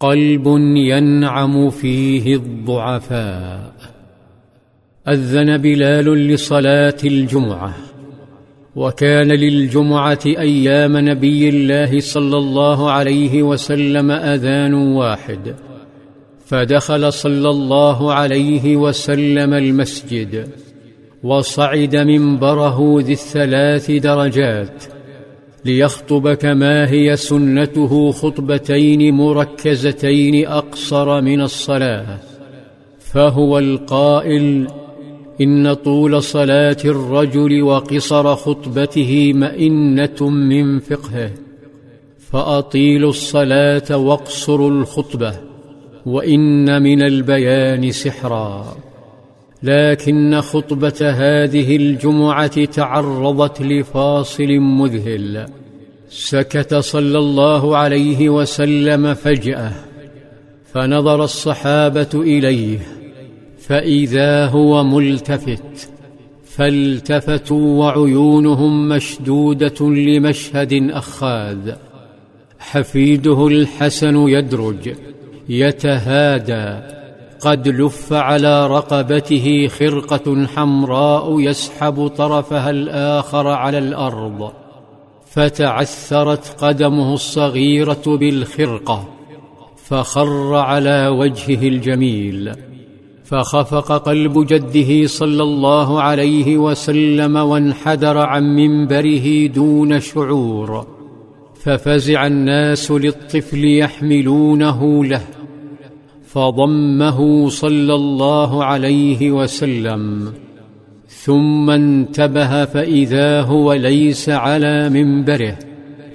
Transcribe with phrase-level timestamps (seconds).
[0.00, 0.46] قلب
[0.76, 3.72] ينعم فيه الضعفاء.
[5.08, 7.74] أذن بلال لصلاة الجمعة.
[8.76, 15.54] وكان للجمعة أيام نبي الله صلى الله عليه وسلم أذان واحد.
[16.46, 20.48] فدخل صلى الله عليه وسلم المسجد.
[21.22, 24.97] وصعد منبره ذي الثلاث درجات.
[25.68, 32.18] ليخطب كما هي سنته خطبتين مركزتين أقصر من الصلاة.
[33.00, 34.68] فهو القائل
[35.40, 41.30] إن طول صلاة الرجل وقصر خطبته مئنة من فقهه.
[42.18, 45.34] فاطيلوا الصلاة واقصروا الخطبة
[46.06, 48.76] وإن من البيان سحرا.
[49.62, 55.46] لكن خطبة هذه الجمعة تعرضت لفاصل مذهل.
[56.10, 59.72] سكت صلى الله عليه وسلم فجأة
[60.74, 62.78] فنظر الصحابة إليه
[63.58, 65.90] فإذا هو ملتفت
[66.44, 71.72] فالتفتوا وعيونهم مشدودة لمشهد أخاذ.
[72.58, 74.94] حفيده الحسن يدرج
[75.48, 76.97] يتهادى
[77.40, 84.52] قد لف على رقبته خرقة حمراء يسحب طرفها الآخر على الأرض.
[85.26, 89.08] فتعثرت قدمه الصغيرة بالخرقة
[89.76, 92.52] فخر على وجهه الجميل.
[93.24, 100.86] فخفق قلب جده صلى الله عليه وسلم وانحدر عن منبره دون شعور.
[101.62, 105.37] ففزع الناس للطفل يحملونه له.
[106.32, 110.32] فضمه صلى الله عليه وسلم.
[111.08, 115.58] ثم انتبه فإذا هو ليس على منبره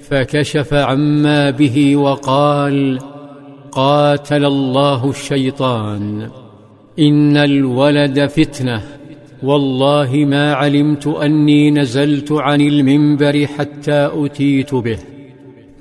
[0.00, 2.98] فكشف عما به وقال
[3.72, 6.28] قاتل الله الشيطان
[6.98, 8.82] إن الولد فتنة.
[9.42, 15.13] والله ما علمت أني نزلت عن المنبر حتى أتيت به.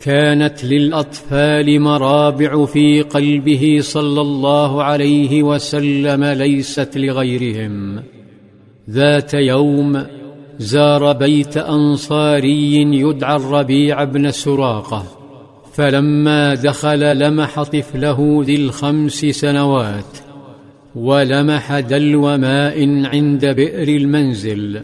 [0.00, 8.02] كانت للأطفال مرابع في قلبه صلى الله عليه وسلم ليست لغيرهم.
[8.90, 10.06] ذات يوم
[10.58, 15.04] زار بيت أنصاري يدعى الربيع بن سراقة
[15.72, 20.18] فلما دخل لمح طفله ذي الخمس سنوات
[20.94, 24.80] ولمح دلو ماء عند بئر المنزل.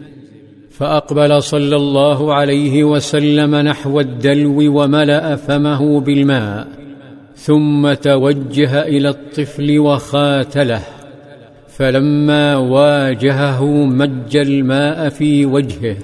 [0.77, 6.67] فأقبل صلى الله عليه وسلم نحو الدلو وملأ فمه بالماء
[7.35, 10.81] ثم توجه إلى الطفل وخاتله
[11.67, 15.97] فلما واجهه مج الماء في وجهه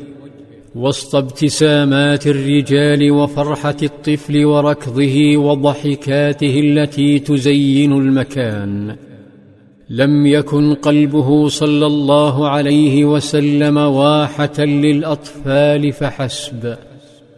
[0.76, 8.96] وسط ابتسامات الرجال وفرحة الطفل وركضه وضحكاته التي تزين المكان.
[9.90, 16.76] لم يكن قلبه صلى الله عليه وسلم واحة للأطفال فحسب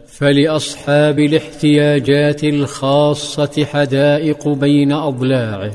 [0.07, 5.71] فلأصحاب الاحتياجات الخاصة حدائق بين أضلاعه.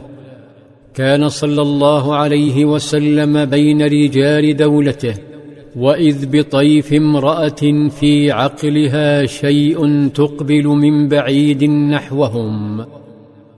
[0.94, 5.14] كان صلى الله عليه وسلم بين رجال دولته
[5.76, 12.99] وإذ بطيف امرأة في عقلها شيء تقبل من بعيد نحوهم.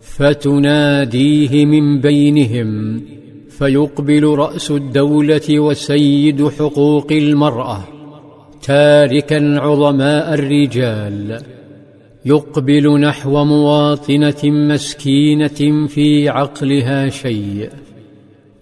[0.03, 3.03] فتناديه من بينهم
[3.51, 7.81] فيقبل رأس الدولة وسيد حقوق المرأة
[8.63, 11.43] تاركا عظماء الرجال
[12.25, 17.71] يقبل نحو مواطنة مسكينة في عقلها شيء.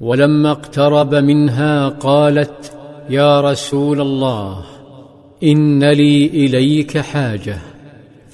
[0.01, 2.73] ولما اقترب منها قالت
[3.11, 4.65] يا رسول الله
[5.43, 7.59] إن لي إليك حاجة.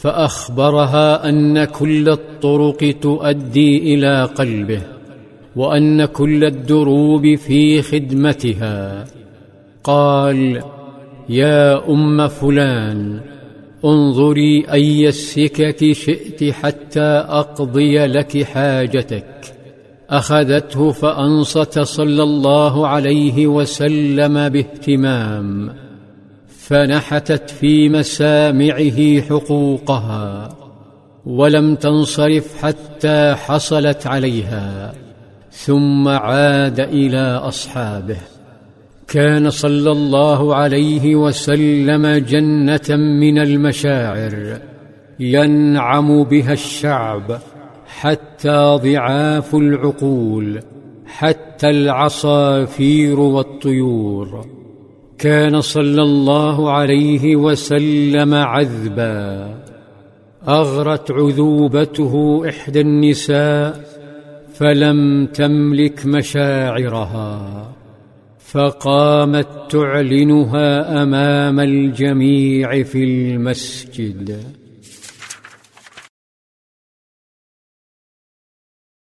[0.07, 4.81] فأخبرها أن كل الطرق تؤدي إلى قلبه
[5.57, 9.05] وأن كل الدروب في خدمتها.
[9.85, 10.63] قال
[11.29, 13.21] يا أم فلان
[13.85, 19.55] انظري أي السكك شئت حتى أقضي لك حاجتك.
[20.11, 25.86] أخذته فأنصت صلى الله عليه وسلم باهتمام.
[26.69, 30.49] فنحتت في مسامعه حقوقها
[31.27, 34.93] ولم تنصرف حتى حصلت عليها
[35.51, 38.17] ثم عاد إلى أصحابه.
[39.09, 44.59] كان صلى الله عليه وسلم جنة من المشاعر
[45.21, 47.41] ينعم بها الشعب
[47.87, 50.61] حتى ضعاف العقول
[51.07, 54.47] حتى العصافير والطيور.
[55.19, 59.55] كان صلى الله عليه وسلم عذبا.
[60.49, 63.85] أغرت عذوبته إحدى النساء
[64.55, 67.67] فلم تملك مشاعرها.
[68.39, 74.41] فقامت تعلنها أمام الجميع في المسجد.